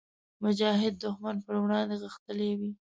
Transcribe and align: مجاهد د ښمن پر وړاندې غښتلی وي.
مجاهد 0.43 0.93
د 0.99 1.03
ښمن 1.15 1.35
پر 1.45 1.55
وړاندې 1.63 1.95
غښتلی 2.03 2.51
وي. 2.59 2.71